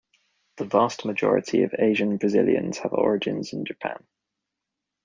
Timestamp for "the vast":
0.57-1.05